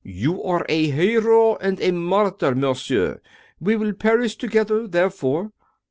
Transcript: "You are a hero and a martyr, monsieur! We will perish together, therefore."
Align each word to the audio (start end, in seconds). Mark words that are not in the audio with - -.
"You 0.23 0.41
are 0.43 0.65
a 0.67 0.89
hero 0.89 1.57
and 1.57 1.79
a 1.79 1.91
martyr, 1.91 2.55
monsieur! 2.55 3.21
We 3.59 3.75
will 3.75 3.93
perish 3.93 4.35
together, 4.35 4.87
therefore." 4.87 5.51